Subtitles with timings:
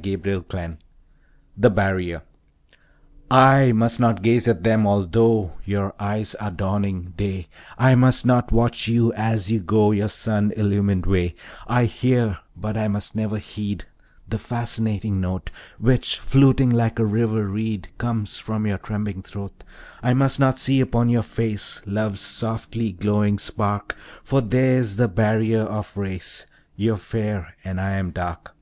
[0.00, 0.76] Claude McKay
[1.56, 2.22] The Barrier
[3.32, 8.52] I MUST not gaze at them although Your eyes are dawning day; I must not
[8.52, 11.34] watch you as you go Your sun illumined way;
[11.66, 13.86] I hear but I must never heed
[14.28, 15.50] The fascinating note,
[15.80, 19.64] Which, fluting like a river reed, Comes from your trembing throat;
[20.00, 25.62] I must not see upon your face Love's softly glowing spark; For there's the barrier
[25.62, 26.46] of race,
[26.76, 28.54] You're fair and I am dark.